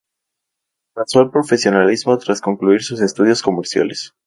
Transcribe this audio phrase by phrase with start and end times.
[0.95, 4.15] Pasó al profesionalismo tras concluir sus estudios comerciales.